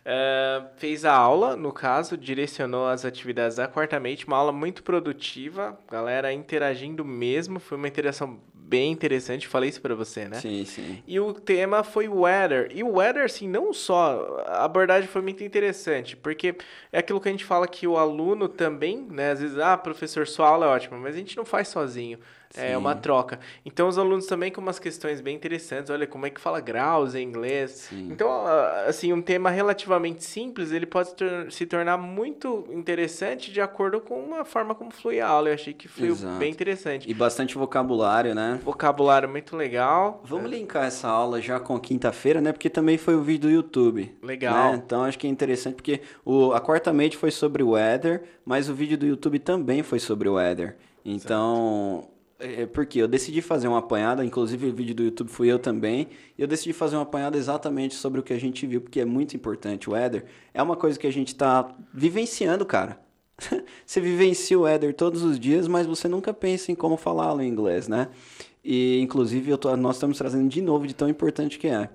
é, 0.05 0.63
fez 0.77 1.05
a 1.05 1.13
aula, 1.13 1.57
no 1.57 1.73
caso, 1.73 2.17
direcionou 2.17 2.87
as 2.87 3.05
atividades 3.05 3.57
da 3.57 3.69
quarta 3.69 4.01
mate, 4.01 4.27
uma 4.27 4.37
aula 4.37 4.53
muito 4.53 4.83
produtiva, 4.83 5.79
galera 5.91 6.33
interagindo 6.33 7.05
mesmo, 7.05 7.61
foi 7.61 7.77
uma 7.77 7.89
interação 7.89 8.41
bem 8.73 8.91
interessante, 8.91 9.47
falei 9.47 9.69
isso 9.69 9.83
pra 9.83 9.95
você, 9.95 10.27
né? 10.27 10.41
Sim, 10.41 10.65
sim. 10.65 11.03
E 11.07 11.21
o 11.21 11.35
tema 11.35 11.85
foi 11.85 12.09
weather. 12.09 12.71
E 12.73 12.83
o 12.83 12.95
weather, 12.95 13.25
assim, 13.25 13.47
não 13.47 13.71
só. 13.71 14.43
A 14.47 14.65
abordagem 14.65 15.07
foi 15.11 15.21
muito 15.21 15.45
interessante, 15.45 16.17
porque 16.17 16.57
é 16.91 17.01
aquilo 17.01 17.21
que 17.21 17.29
a 17.29 17.33
gente 17.33 17.45
fala 17.45 17.69
que 17.69 17.87
o 17.87 17.99
aluno 17.99 18.49
também, 18.49 19.07
né? 19.11 19.33
Às 19.33 19.43
vezes, 19.43 19.59
ah, 19.59 19.77
professor, 19.77 20.27
sua 20.27 20.49
aula 20.49 20.65
é 20.65 20.69
ótima, 20.71 20.97
mas 20.97 21.15
a 21.15 21.19
gente 21.19 21.37
não 21.37 21.45
faz 21.45 21.69
sozinho. 21.69 22.19
É 22.57 22.71
Sim. 22.71 22.77
uma 22.77 22.95
troca. 22.95 23.41
Então, 23.65 23.89
os 23.89 23.97
alunos 23.99 24.27
também 24.27 24.51
com 24.53 24.61
umas 24.61 24.79
questões 24.79 25.21
bem 25.21 25.35
interessantes. 25.35 25.91
Olha, 25.91 26.07
como 26.07 26.27
é 26.27 26.31
que 26.31 26.41
fala 26.41 26.61
graus 26.61 27.15
em 27.15 27.23
inglês. 27.27 27.71
Sim. 27.89 28.09
Então, 28.11 28.31
assim, 28.87 29.13
um 29.13 29.23
tema 29.23 29.49
relativamente 29.51 30.23
simples, 30.25 30.71
ele 30.73 30.85
pode 30.87 31.09
se 31.11 31.15
tor- 31.17 31.51
se 31.53 31.67
tornar 31.67 31.97
muito 31.97 32.65
interessante 32.71 33.51
de 33.51 33.61
acordo 33.61 34.01
com 34.01 34.35
a 34.35 34.45
forma 34.45 34.75
como 34.75 34.91
flui 34.91 35.21
a 35.21 35.27
aula. 35.29 35.49
Eu 35.49 35.55
achei 35.55 35.73
que 35.73 35.89
foi 35.89 36.09
Exato. 36.09 36.39
bem 36.39 36.51
interessante. 36.51 37.11
E 37.11 37.15
bastante 37.15 37.57
vocabulário, 37.57 38.35
né? 38.35 38.61
Vocabulário 38.63 39.29
muito 39.29 39.57
legal. 39.57 40.21
Vamos 40.25 40.51
linkar 40.51 40.85
essa 40.85 41.09
aula 41.09 41.41
já 41.41 41.59
com 41.59 41.79
quinta-feira, 41.81 42.41
né? 42.41 42.53
Porque 42.53 42.69
também 42.69 42.99
foi 42.99 43.15
o 43.15 43.23
vídeo 43.23 43.49
do 43.49 43.51
YouTube. 43.51 44.15
Legal. 44.23 44.73
né? 44.73 44.83
Então 44.85 45.05
acho 45.05 45.19
que 45.19 45.27
é 45.27 45.31
interessante 45.31 45.75
porque 45.77 46.01
o, 46.25 46.53
a 46.53 46.61
quarta 46.61 46.93
mate 46.93 47.17
foi 47.17 47.31
sobre 47.31 47.63
o 47.63 47.71
weather, 47.71 48.23
mas 48.45 48.69
o 48.69 48.75
vídeo 48.75 48.99
do 48.99 49.07
YouTube 49.07 49.39
também 49.39 49.83
foi 49.83 49.99
sobre 49.99 50.29
o 50.29 50.35
weather. 50.35 50.77
Então, 51.05 52.09
é 52.43 52.67
porque 52.67 52.99
eu 52.99 53.09
decidi 53.09 53.41
fazer 53.41 53.69
uma 53.69 53.79
apanhada, 53.79 54.25
inclusive 54.25 54.69
o 54.69 54.73
vídeo 54.75 54.95
do 54.95 55.03
YouTube 55.05 55.29
fui 55.29 55.51
eu 55.51 55.59
também, 55.59 56.09
e 56.37 56.43
eu 56.43 56.49
decidi 56.49 56.73
fazer 56.73 56.97
uma 56.97 57.03
apanhada 57.03 57.37
exatamente 57.39 57.95
sobre 57.95 58.21
o 58.21 58.23
que 58.23 58.33
a 58.33 58.39
gente 58.39 58.67
viu, 58.67 58.81
porque 58.81 59.01
é 59.01 59.05
muito 59.05 59.37
importante. 59.37 59.89
O 59.89 59.93
weather 59.93 60.25
é 60.53 60.63
uma 60.63 60.77
coisa 60.77 60.99
que 60.99 61.07
a 61.07 61.13
gente 61.13 61.35
tá 61.35 61.75
vivenciando, 61.93 62.67
cara. 62.67 63.01
você 63.87 64.01
vivencia 64.01 64.59
o 64.59 64.63
weather 64.63 64.95
todos 64.95 65.23
os 65.23 65.39
dias, 65.39 65.67
mas 65.69 65.87
você 65.87 66.09
nunca 66.09 66.35
pensa 66.35 66.71
em 66.71 66.75
como 66.75 66.97
falá-lo 66.97 67.41
em 67.41 67.49
inglês, 67.49 67.89
né? 67.89 68.09
E, 68.65 69.01
inclusive, 69.01 69.57
tô- 69.57 69.77
nós 69.77 69.97
estamos 69.97 70.19
trazendo 70.19 70.49
de 70.49 70.61
novo 70.61 70.87
de 70.87 70.95
tão 70.95 71.09
importante 71.09 71.59
que 71.59 71.69
é. 71.69 71.89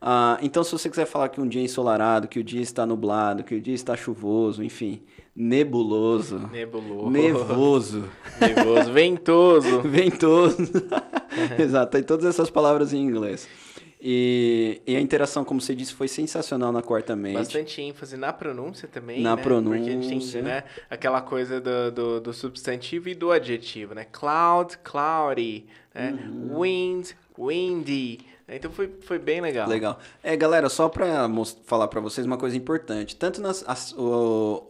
Ah, 0.00 0.38
então, 0.42 0.64
se 0.64 0.72
você 0.72 0.90
quiser 0.90 1.06
falar 1.06 1.28
que 1.28 1.40
um 1.40 1.46
dia 1.46 1.60
é 1.60 1.64
ensolarado, 1.64 2.26
que 2.26 2.38
o 2.40 2.44
dia 2.44 2.60
está 2.60 2.84
nublado, 2.84 3.44
que 3.44 3.54
o 3.54 3.60
dia 3.60 3.74
está 3.74 3.96
chuvoso, 3.96 4.62
enfim, 4.62 5.00
nebuloso, 5.34 6.38
Nebuloso. 6.50 7.10
nevoso, 7.10 8.04
Nevoso, 8.40 8.92
ventoso. 8.92 9.80
ventoso. 9.88 10.56
Exato, 11.58 11.92
tem 11.92 12.02
todas 12.02 12.26
essas 12.26 12.50
palavras 12.50 12.92
em 12.92 12.98
inglês. 13.02 13.48
E, 14.04 14.82
e 14.84 14.96
a 14.96 15.00
interação, 15.00 15.44
como 15.44 15.60
você 15.60 15.76
disse, 15.76 15.94
foi 15.94 16.08
sensacional 16.08 16.72
na 16.72 16.82
quarta 16.82 17.14
mente. 17.14 17.34
Bastante 17.36 17.80
ênfase 17.80 18.16
na 18.16 18.32
pronúncia 18.32 18.88
também, 18.88 19.20
Na 19.22 19.36
né? 19.36 19.42
Porque 19.42 19.54
a 19.54 19.76
gente 19.92 20.06
pronúncia. 20.08 20.32
tem, 20.42 20.42
né, 20.42 20.64
aquela 20.90 21.20
coisa 21.22 21.60
do, 21.60 21.92
do, 21.92 22.20
do 22.20 22.32
substantivo 22.32 23.08
e 23.08 23.14
do 23.14 23.30
adjetivo, 23.30 23.94
né? 23.94 24.04
Cloud, 24.10 24.76
cloudy, 24.78 25.66
né? 25.94 26.18
Uhum. 26.20 26.60
Wind, 26.60 27.10
windy. 27.38 28.18
Então 28.48 28.72
foi, 28.72 28.90
foi 29.02 29.20
bem 29.20 29.40
legal. 29.40 29.68
Legal. 29.68 29.96
É, 30.20 30.36
galera, 30.36 30.68
só 30.68 30.88
pra 30.88 31.28
mos- 31.28 31.56
falar 31.64 31.86
pra 31.86 32.00
vocês 32.00 32.26
uma 32.26 32.36
coisa 32.36 32.56
importante. 32.56 33.14
Tanto 33.14 33.40
nas, 33.40 33.64
as- 33.68 33.94
o- 33.96 34.64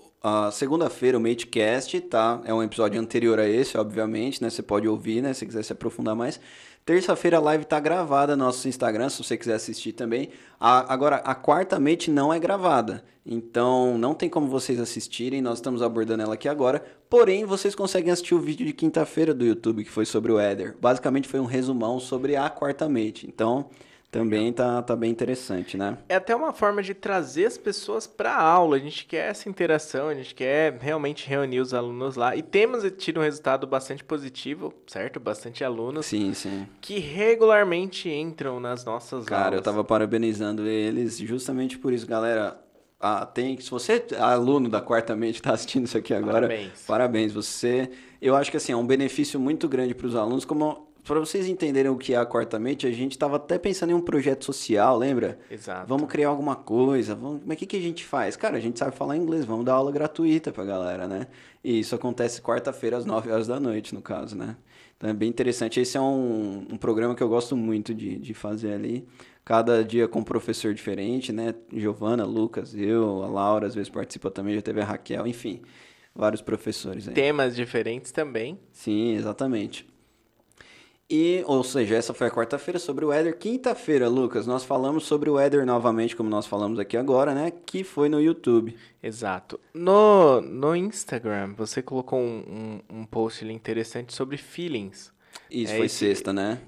segunda-feira, 0.52 1.18
o 1.18 1.20
Matecast, 1.20 2.00
tá? 2.02 2.40
É 2.44 2.54
um 2.54 2.62
episódio 2.62 3.00
anterior 3.00 3.38
a 3.40 3.48
esse, 3.48 3.76
obviamente, 3.76 4.42
né? 4.42 4.50
Você 4.50 4.62
pode 4.62 4.86
ouvir, 4.86 5.20
né? 5.22 5.32
Se 5.34 5.44
quiser 5.44 5.62
se 5.64 5.72
aprofundar 5.72 6.14
mais. 6.14 6.38
Terça-feira 6.84 7.36
a 7.36 7.40
live 7.40 7.64
tá 7.64 7.78
gravada 7.78 8.36
no 8.36 8.44
nosso 8.44 8.66
Instagram, 8.68 9.08
se 9.08 9.22
você 9.22 9.36
quiser 9.36 9.54
assistir 9.54 9.92
também. 9.92 10.30
A- 10.58 10.92
agora, 10.92 11.16
a 11.16 11.34
quarta 11.34 11.78
Mate 11.78 12.10
não 12.10 12.32
é 12.32 12.38
gravada. 12.40 13.04
Então, 13.24 13.96
não 13.98 14.14
tem 14.14 14.28
como 14.28 14.48
vocês 14.48 14.80
assistirem. 14.80 15.40
Nós 15.40 15.58
estamos 15.58 15.80
abordando 15.80 16.24
ela 16.24 16.34
aqui 16.34 16.48
agora. 16.48 16.84
Porém, 17.08 17.44
vocês 17.44 17.72
conseguem 17.74 18.10
assistir 18.12 18.34
o 18.34 18.40
vídeo 18.40 18.66
de 18.66 18.72
quinta-feira 18.72 19.32
do 19.32 19.44
YouTube, 19.44 19.84
que 19.84 19.90
foi 19.90 20.04
sobre 20.04 20.32
o 20.32 20.40
Éder. 20.40 20.76
Basicamente, 20.80 21.28
foi 21.28 21.38
um 21.38 21.44
resumão 21.44 22.00
sobre 22.00 22.34
a 22.34 22.50
quarta 22.50 22.88
Mate. 22.88 23.28
Então, 23.28 23.70
também 24.12 24.52
tá, 24.52 24.82
tá 24.82 24.94
bem 24.94 25.10
interessante, 25.10 25.74
né? 25.78 25.96
É 26.06 26.16
até 26.16 26.36
uma 26.36 26.52
forma 26.52 26.82
de 26.82 26.92
trazer 26.92 27.46
as 27.46 27.56
pessoas 27.56 28.06
para 28.06 28.30
a 28.34 28.42
aula. 28.42 28.76
A 28.76 28.78
gente 28.78 29.06
quer 29.06 29.30
essa 29.30 29.48
interação, 29.48 30.08
a 30.08 30.14
gente 30.14 30.34
quer 30.34 30.76
realmente 30.78 31.26
reunir 31.26 31.60
os 31.60 31.72
alunos 31.72 32.14
lá. 32.14 32.36
E 32.36 32.42
temos 32.42 32.84
tido 32.98 33.20
um 33.20 33.22
resultado 33.22 33.66
bastante 33.66 34.04
positivo, 34.04 34.74
certo? 34.86 35.18
Bastante 35.18 35.64
alunos 35.64 36.04
Sim, 36.04 36.34
sim. 36.34 36.68
que 36.82 36.98
regularmente 36.98 38.10
entram 38.10 38.60
nas 38.60 38.84
nossas 38.84 39.24
Cara, 39.24 39.44
aulas. 39.44 39.56
eu 39.56 39.62
tava 39.62 39.82
parabenizando 39.82 40.66
eles 40.66 41.16
justamente 41.16 41.78
por 41.78 41.90
isso, 41.90 42.06
galera. 42.06 42.60
Ah, 43.00 43.24
tem, 43.24 43.58
se 43.58 43.70
você 43.70 44.04
é 44.12 44.18
aluno 44.20 44.68
da 44.68 44.80
quarta 44.82 45.16
mente 45.16 45.40
tá 45.42 45.54
assistindo 45.54 45.86
isso 45.86 45.96
aqui 45.96 46.12
agora, 46.12 46.46
Parabéns. 46.46 46.84
parabéns. 46.86 47.32
Você, 47.32 47.90
eu 48.20 48.36
acho 48.36 48.50
que 48.50 48.58
assim 48.58 48.72
é 48.72 48.76
um 48.76 48.86
benefício 48.86 49.40
muito 49.40 49.66
grande 49.70 49.94
para 49.94 50.06
os 50.06 50.14
alunos, 50.14 50.44
como 50.44 50.91
para 51.04 51.18
vocês 51.18 51.48
entenderem 51.48 51.90
o 51.90 51.96
que 51.96 52.14
é 52.14 52.16
a 52.16 52.24
quarta 52.24 52.58
mente, 52.58 52.86
a 52.86 52.92
gente 52.92 53.18
tava 53.18 53.36
até 53.36 53.58
pensando 53.58 53.90
em 53.90 53.94
um 53.94 54.00
projeto 54.00 54.44
social, 54.44 54.96
lembra? 54.96 55.38
Exato. 55.50 55.86
Vamos 55.88 56.08
criar 56.08 56.28
alguma 56.28 56.54
coisa, 56.54 57.14
vamos... 57.14 57.42
mas 57.44 57.56
o 57.56 57.58
que, 57.58 57.66
que 57.66 57.76
a 57.76 57.80
gente 57.80 58.04
faz? 58.04 58.36
Cara, 58.36 58.56
a 58.56 58.60
gente 58.60 58.78
sabe 58.78 58.96
falar 58.96 59.16
inglês, 59.16 59.44
vamos 59.44 59.64
dar 59.64 59.74
aula 59.74 59.90
gratuita 59.90 60.52
pra 60.52 60.64
galera, 60.64 61.08
né? 61.08 61.26
E 61.64 61.80
isso 61.80 61.94
acontece 61.94 62.40
quarta-feira 62.40 62.96
às 62.96 63.04
9 63.04 63.30
horas 63.30 63.48
da 63.48 63.58
noite, 63.58 63.94
no 63.94 64.00
caso, 64.00 64.36
né? 64.36 64.56
Então 64.96 65.10
é 65.10 65.12
bem 65.12 65.28
interessante. 65.28 65.80
Esse 65.80 65.96
é 65.96 66.00
um, 66.00 66.66
um 66.70 66.76
programa 66.76 67.14
que 67.16 67.22
eu 67.22 67.28
gosto 67.28 67.56
muito 67.56 67.92
de, 67.92 68.16
de 68.18 68.32
fazer 68.32 68.72
ali. 68.72 69.04
Cada 69.44 69.84
dia 69.84 70.06
com 70.06 70.20
um 70.20 70.24
professor 70.24 70.72
diferente, 70.72 71.32
né? 71.32 71.52
Giovana, 71.72 72.24
Lucas, 72.24 72.76
eu, 72.76 73.24
a 73.24 73.26
Laura, 73.26 73.66
às 73.66 73.74
vezes 73.74 73.90
participa 73.90 74.30
também, 74.30 74.54
já 74.54 74.62
teve 74.62 74.80
a 74.80 74.84
Raquel, 74.84 75.26
enfim, 75.26 75.62
vários 76.14 76.40
professores 76.40 77.08
aí. 77.08 77.14
Temas 77.14 77.56
diferentes 77.56 78.12
também. 78.12 78.56
Sim, 78.70 79.14
exatamente. 79.16 79.91
E, 81.14 81.44
ou 81.46 81.62
seja, 81.62 81.94
essa 81.94 82.14
foi 82.14 82.28
a 82.28 82.30
quarta-feira 82.30 82.78
sobre 82.78 83.04
o 83.04 83.12
Éder. 83.12 83.36
Quinta-feira, 83.36 84.08
Lucas, 84.08 84.46
nós 84.46 84.64
falamos 84.64 85.04
sobre 85.04 85.28
o 85.28 85.38
Éder 85.38 85.66
novamente, 85.66 86.16
como 86.16 86.30
nós 86.30 86.46
falamos 86.46 86.78
aqui 86.78 86.96
agora, 86.96 87.34
né? 87.34 87.50
Que 87.66 87.84
foi 87.84 88.08
no 88.08 88.18
YouTube. 88.18 88.74
Exato. 89.02 89.60
No, 89.74 90.40
no 90.40 90.74
Instagram, 90.74 91.52
você 91.54 91.82
colocou 91.82 92.18
um, 92.18 92.80
um, 92.90 93.00
um 93.00 93.04
post 93.04 93.44
ali 93.44 93.52
interessante 93.52 94.14
sobre 94.14 94.38
feelings. 94.38 95.12
Isso 95.50 95.74
É 95.74 95.76
foi 95.76 95.86
esse- 95.86 95.96
sexta, 95.96 96.32
né? 96.32 96.58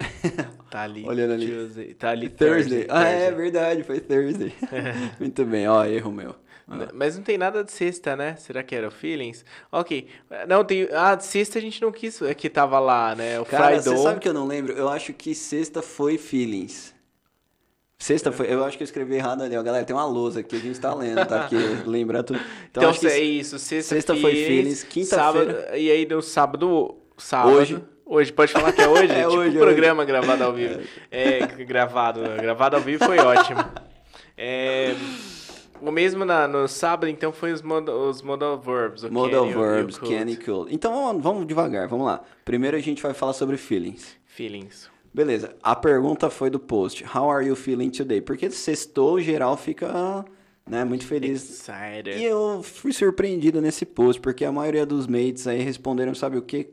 Tá 0.68 0.82
ali. 0.82 1.06
Olhando 1.06 1.34
ali. 1.34 1.46
Tuesday, 1.46 1.94
Tá 1.94 2.10
ali 2.10 2.28
Thursday. 2.28 2.84
Thursday. 2.84 2.86
Ah, 2.90 3.04
é 3.08 3.26
Thursday. 3.30 3.36
verdade, 3.44 3.82
foi 3.84 4.00
Thursday. 4.00 4.52
Muito 5.20 5.44
bem, 5.44 5.68
ó, 5.68 5.84
erro 5.84 6.10
meu. 6.10 6.34
N- 6.68 6.88
Mas 6.92 7.16
não 7.16 7.22
tem 7.22 7.38
nada 7.38 7.62
de 7.62 7.70
sexta, 7.70 8.16
né? 8.16 8.34
Será 8.36 8.62
que 8.62 8.74
era 8.74 8.88
o 8.88 8.90
Feelings? 8.90 9.44
Ok. 9.70 10.08
Não, 10.48 10.64
tem. 10.64 10.88
Ah, 10.92 11.14
de 11.14 11.24
sexta 11.24 11.58
a 11.58 11.62
gente 11.62 11.80
não 11.80 11.92
quis. 11.92 12.20
É 12.22 12.34
que 12.34 12.48
tava 12.50 12.78
lá, 12.80 13.14
né? 13.14 13.38
O 13.40 13.44
Cara, 13.44 13.74
Friday. 13.80 13.82
você 13.96 14.02
sabe 14.02 14.20
que 14.20 14.28
eu 14.28 14.34
não 14.34 14.46
lembro? 14.46 14.72
Eu 14.72 14.88
acho 14.88 15.12
que 15.12 15.34
sexta 15.34 15.80
foi 15.82 16.18
Feelings. 16.18 16.94
Sexta 17.98 18.30
foi. 18.30 18.52
Eu 18.52 18.62
acho 18.64 18.76
que 18.76 18.82
eu 18.82 18.84
escrevi 18.84 19.14
errado 19.14 19.42
ali, 19.42 19.56
ó. 19.56 19.62
Galera, 19.62 19.84
tem 19.84 19.96
uma 19.96 20.04
lousa 20.04 20.40
aqui, 20.40 20.56
a 20.56 20.58
gente 20.58 20.78
tá 20.78 20.92
lendo, 20.92 21.24
tá? 21.24 21.40
Porque 21.40 21.56
lembra 21.88 22.22
tudo. 22.22 22.38
Então, 22.70 22.82
Então, 22.90 22.92
que 22.94 23.06
é 23.06 23.18
isso. 23.20 23.58
Sexta, 23.58 23.94
sexta 23.94 24.16
foi 24.16 24.32
Feelings, 24.34 24.82
quinta-feira- 24.84 25.78
E 25.78 25.90
aí 25.90 26.06
no 26.06 26.20
sábado. 26.20 26.96
Sábado. 27.16 27.56
Hoje. 27.56 27.82
Hoje, 28.04 28.32
pode 28.32 28.52
falar 28.52 28.72
que 28.72 28.82
é 28.82 28.88
hoje? 28.88 29.10
É 29.12 29.22
tipo 29.22 29.36
hoje, 29.36 29.56
um 29.56 29.60
programa 29.60 30.04
gravado 30.04 30.44
ao 30.44 30.52
vivo. 30.52 30.80
É, 31.10 31.46
gravado. 31.64 32.20
Gravado 32.40 32.76
ao 32.76 32.82
vivo 32.82 33.04
foi 33.04 33.18
ótimo. 33.18 33.60
É, 34.38 34.94
o 35.80 35.90
mesmo 35.90 36.24
na, 36.24 36.46
no 36.46 36.66
sábado, 36.68 37.08
então, 37.08 37.32
foi 37.32 37.52
os, 37.52 37.62
mod, 37.62 37.90
os 37.90 38.22
modal 38.22 38.58
verbs. 38.58 39.02
O 39.04 39.12
Modal 39.12 39.46
can 39.46 39.58
verbs, 39.58 39.98
could. 39.98 40.14
can 40.14 40.30
e 40.30 40.36
could. 40.36 40.74
Então 40.74 40.92
vamos, 40.92 41.22
vamos 41.22 41.46
devagar, 41.46 41.88
vamos 41.88 42.06
lá. 42.06 42.22
Primeiro 42.44 42.76
a 42.76 42.80
gente 42.80 43.02
vai 43.02 43.14
falar 43.14 43.32
sobre 43.32 43.56
feelings. 43.56 44.16
Feelings. 44.24 44.90
Beleza, 45.12 45.56
a 45.62 45.74
pergunta 45.74 46.28
foi 46.28 46.50
do 46.50 46.58
post. 46.58 47.04
How 47.04 47.30
are 47.30 47.46
you 47.46 47.56
feeling 47.56 47.90
today? 47.90 48.20
Porque 48.20 48.50
sextou, 48.50 49.18
geral 49.20 49.56
fica 49.56 50.24
né, 50.68 50.84
muito 50.84 51.06
feliz. 51.06 51.42
Excited. 51.42 52.18
E 52.18 52.24
eu 52.24 52.62
fui 52.62 52.92
surpreendido 52.92 53.60
nesse 53.60 53.86
post, 53.86 54.20
porque 54.20 54.44
a 54.44 54.52
maioria 54.52 54.84
dos 54.84 55.06
mates 55.06 55.46
aí 55.46 55.62
responderam, 55.62 56.14
sabe 56.14 56.36
o 56.36 56.42
quê? 56.42 56.70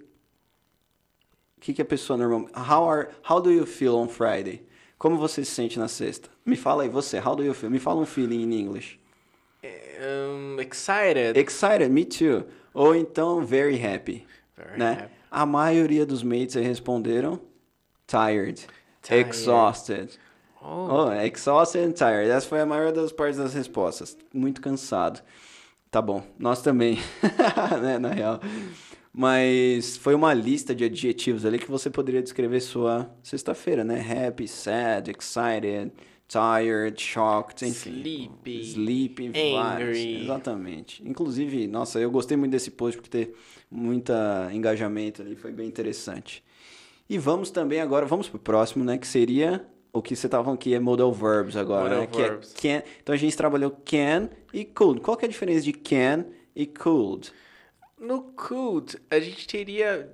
O 1.58 1.62
que, 1.62 1.74
que 1.74 1.82
a 1.82 1.86
pessoa 1.86 2.18
normalmente... 2.18 2.52
How, 2.54 2.90
are, 2.90 3.08
how 3.30 3.40
do 3.40 3.50
you 3.50 3.66
feel 3.66 3.96
on 3.96 4.10
Friday? 4.10 4.66
Como 4.98 5.18
você 5.18 5.44
se 5.44 5.52
sente 5.52 5.78
na 5.80 5.88
sexta? 5.88 6.30
Me 6.46 6.56
fala 6.56 6.84
aí, 6.84 6.90
você, 6.90 7.18
how 7.20 7.36
do 7.36 7.44
you 7.44 7.54
feel? 7.54 7.70
Me 7.70 7.80
fala 7.80 8.00
um 8.02 8.06
feeling 8.06 8.42
in 8.44 8.54
English. 8.54 9.00
Um, 9.64 10.60
excited. 10.60 11.38
Excited, 11.40 11.90
me 11.90 12.06
too. 12.06 12.46
Ou 12.74 12.96
então, 12.96 13.46
very 13.46 13.78
happy. 13.78 14.26
Very 14.58 14.78
né? 14.78 14.92
happy. 15.04 15.14
A 15.32 15.46
maioria 15.46 16.06
dos 16.06 16.22
mates 16.24 16.56
aí 16.58 16.64
responderam 16.64 17.40
tired, 18.08 18.68
Tired. 19.02 19.30
exhausted. 19.30 20.18
Oh, 20.62 21.08
Oh, 21.08 21.12
exhausted 21.12 21.84
and 21.86 21.92
tired. 21.94 22.30
Essa 22.30 22.48
foi 22.48 22.62
a 22.62 22.66
maior 22.66 22.92
das 22.92 23.12
partes 23.12 23.38
das 23.38 23.54
respostas. 23.54 24.18
Muito 24.34 24.62
cansado. 24.62 25.22
Tá 25.90 26.02
bom, 26.02 26.24
nós 26.40 26.62
também, 26.62 27.00
né, 27.82 28.00
na 28.00 28.10
real. 28.10 28.40
Mas 29.16 29.96
foi 29.96 30.16
uma 30.16 30.34
lista 30.34 30.74
de 30.74 30.84
adjetivos 30.84 31.46
ali 31.46 31.60
que 31.60 31.70
você 31.70 31.88
poderia 31.90 32.22
descrever 32.22 32.60
sua 32.60 33.14
sexta-feira, 33.22 33.84
né? 33.84 34.02
Happy, 34.02 34.48
sad, 34.48 35.12
excited, 35.12 35.92
tired, 36.28 37.00
shocked, 37.00 37.64
enfim. 37.64 37.92
Sleepy, 37.92 38.62
Sleepy, 38.62 39.28
angry. 39.28 39.54
vários. 39.54 39.98
Exatamente. 40.00 41.08
Inclusive, 41.08 41.68
nossa, 41.68 42.00
eu 42.00 42.10
gostei 42.10 42.36
muito 42.36 42.54
desse 42.54 42.72
post 42.72 42.98
porque 43.00 43.10
ter 43.26 43.36
muito 43.70 44.12
engajamento 44.52 45.22
ali, 45.22 45.36
foi 45.36 45.52
bem 45.52 45.68
interessante. 45.68 46.44
E 47.08 47.20
vamos 47.20 47.52
também 47.52 47.82
agora, 47.82 48.08
vamos 48.08 48.28
pro 48.28 48.40
próximo, 48.40 48.84
né? 48.84 48.98
Que 48.98 49.06
seria 49.06 49.64
o 49.92 50.02
que 50.02 50.16
você 50.16 50.28
tava 50.28 50.46
falando 50.46 50.58
que 50.58 50.74
é 50.74 50.80
modal 50.80 51.14
verbs 51.14 51.56
agora, 51.56 51.84
Modal 51.84 52.00
né? 52.00 52.08
Que 52.08 52.18
verbs. 52.18 52.56
é 52.56 52.60
can. 52.80 52.84
Então 53.04 53.14
a 53.14 53.18
gente 53.18 53.38
trabalhou 53.38 53.70
can 53.86 54.28
e 54.52 54.66
could. 54.66 55.02
Qual 55.02 55.16
que 55.16 55.24
é 55.24 55.28
a 55.28 55.32
diferença 55.32 55.62
de 55.62 55.74
can 55.74 56.26
e 56.56 56.66
could? 56.66 57.32
No 58.04 58.22
could, 58.36 59.00
a 59.10 59.18
gente 59.18 59.48
teria. 59.48 60.10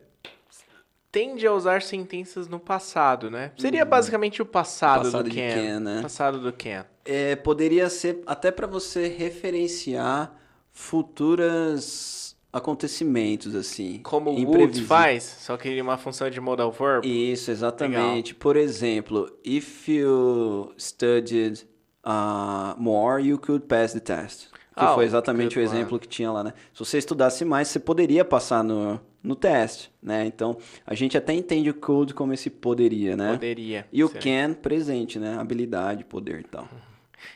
Tende 1.12 1.48
a 1.48 1.52
usar 1.52 1.82
sentenças 1.82 2.48
no 2.48 2.60
passado, 2.60 3.32
né? 3.32 3.52
Seria 3.58 3.84
basicamente 3.84 4.44
o 4.44 4.46
passado, 4.46 5.06
Passado 5.06 5.24
do 5.28 5.36
can. 5.36 5.54
can, 5.56 5.80
né? 5.80 6.02
Passado 6.04 6.40
do 6.40 6.54
can. 6.54 6.86
É, 7.04 7.36
poderia 7.36 7.90
ser 7.90 8.22
até 8.28 8.52
para 8.52 8.68
você 8.68 9.08
referenciar 9.08 10.32
futuros 10.72 12.38
acontecimentos, 12.54 13.56
assim. 13.56 14.02
Como 14.04 14.30
o 14.30 14.52
would 14.52 14.84
faz, 14.84 15.24
só 15.24 15.58
que 15.58 15.68
ele 15.68 15.80
é 15.80 15.84
uma 15.84 15.98
função 15.98 16.30
de 16.30 16.40
modal 16.40 16.72
verb. 16.72 17.08
Isso, 17.08 17.50
exatamente. 17.50 18.36
Por 18.36 18.56
exemplo, 18.56 19.36
if 19.44 19.90
you 19.90 20.72
studied 20.78 21.66
uh, 22.06 22.80
more, 22.80 23.20
you 23.20 23.40
could 23.40 23.66
pass 23.66 23.94
the 23.94 24.00
test. 24.00 24.50
Que 24.76 24.86
Ah, 24.86 24.94
foi 24.94 25.06
exatamente 25.06 25.58
o 25.58 25.62
exemplo 25.62 26.00
que 26.00 26.08
tinha 26.08 26.32
lá, 26.32 26.44
né? 26.44 26.54
Se 26.74 26.80
você 26.80 26.98
estudasse 26.98 27.44
mais, 27.44 27.68
você 27.68 27.80
poderia 27.80 28.24
passar 28.24 28.64
no, 28.64 29.00
no 29.22 29.36
teste, 29.36 29.92
né? 30.02 30.26
Então, 30.26 30.58
a 30.86 30.94
gente 30.96 31.18
até 31.18 31.34
entende 31.34 31.70
o 31.70 31.74
could 31.74 32.14
como 32.14 32.34
esse 32.34 32.50
poderia, 32.50 33.18
né? 33.18 33.34
Poderia. 33.34 33.86
E 33.92 34.04
o 34.04 34.10
can, 34.10 34.54
presente, 34.54 35.20
né? 35.20 35.38
Habilidade, 35.38 36.06
poder 36.06 36.40
e 36.40 36.44
tal. 36.44 36.68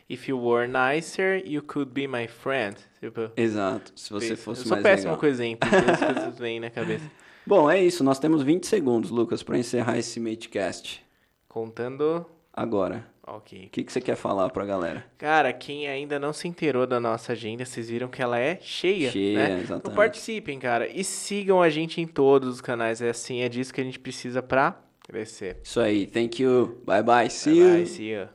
If 0.09 0.29
you 0.29 0.39
were 0.39 0.67
nicer, 0.67 1.43
you 1.45 1.61
could 1.61 1.91
be 1.91 2.07
my 2.07 2.27
friend. 2.27 2.77
Tipo, 3.01 3.29
Exato. 3.35 3.91
Se 3.95 4.09
você 4.11 4.33
isso. 4.33 4.43
fosse 4.43 4.61
Eu 4.61 4.67
sou 4.67 4.71
mais 4.77 4.83
péssimo 4.83 5.09
legal. 5.09 5.19
com 5.19 5.25
exemplo, 5.25 5.67
então 5.67 5.93
as 5.93 5.99
coisas 6.15 6.39
vêm 6.39 6.59
na 6.59 6.69
cabeça. 6.69 7.03
Bom, 7.45 7.69
é 7.69 7.83
isso. 7.83 8.03
Nós 8.05 8.19
temos 8.19 8.41
20 8.41 8.65
segundos, 8.65 9.09
Lucas, 9.09 9.43
para 9.43 9.57
encerrar 9.57 9.97
esse 9.97 10.17
Matecast. 10.19 11.03
Contando. 11.49 12.25
Agora, 12.55 13.05
Ok. 13.25 13.65
o 13.65 13.69
que, 13.69 13.83
que 13.83 13.91
você 13.91 13.99
quer 13.99 14.15
falar 14.15 14.49
pra 14.51 14.63
galera? 14.65 15.03
Cara, 15.17 15.51
quem 15.51 15.87
ainda 15.87 16.19
não 16.19 16.31
se 16.31 16.47
inteirou 16.47 16.85
da 16.85 16.99
nossa 16.99 17.31
agenda, 17.31 17.65
vocês 17.65 17.89
viram 17.89 18.07
que 18.07 18.21
ela 18.21 18.37
é 18.39 18.59
cheia, 18.61 19.09
Cheia, 19.11 19.37
né? 19.37 19.53
exatamente. 19.59 19.79
Então 19.79 19.95
participem, 19.95 20.59
cara, 20.59 20.87
e 20.87 21.03
sigam 21.03 21.61
a 21.61 21.69
gente 21.69 21.99
em 21.99 22.05
todos 22.05 22.47
os 22.55 22.61
canais. 22.61 23.01
É 23.01 23.09
assim, 23.09 23.41
é 23.41 23.49
disso 23.49 23.73
que 23.73 23.81
a 23.81 23.83
gente 23.83 23.99
precisa 23.99 24.43
pra 24.43 24.79
Crescer. 25.05 25.57
Isso 25.63 25.79
aí. 25.81 26.05
Thank 26.07 26.41
you. 26.41 26.81
Bye 26.85 27.03
bye. 27.03 27.29
See 27.29 27.51
Bye 27.55 27.59
you. 27.59 27.73
bye, 27.77 27.85
see 27.85 28.11
ya. 28.11 28.29